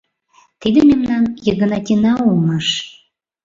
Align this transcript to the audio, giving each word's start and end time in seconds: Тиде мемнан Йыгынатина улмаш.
Тиде 0.61 0.79
мемнан 0.89 1.23
Йыгынатина 1.45 2.13
улмаш. 2.25 2.67